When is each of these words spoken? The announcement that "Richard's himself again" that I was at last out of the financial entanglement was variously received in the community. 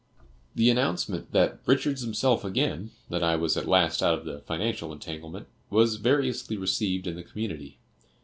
The 0.55 0.71
announcement 0.71 1.31
that 1.31 1.59
"Richard's 1.67 2.01
himself 2.01 2.43
again" 2.43 2.89
that 3.11 3.21
I 3.21 3.35
was 3.35 3.55
at 3.55 3.67
last 3.67 4.01
out 4.01 4.17
of 4.17 4.25
the 4.25 4.39
financial 4.39 4.91
entanglement 4.91 5.45
was 5.69 5.97
variously 5.97 6.57
received 6.57 7.05
in 7.05 7.15
the 7.15 7.23
community. 7.23 7.77